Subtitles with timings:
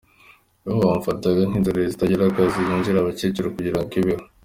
[0.65, 4.23] Iwabo bamufataga nk’inzererezi itagira akazi, yinjira abakecuru kugirango ibeho.